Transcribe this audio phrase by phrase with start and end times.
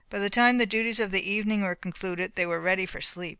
[0.09, 3.29] By the time the duties of the evening were concluded, they were ready for sleep.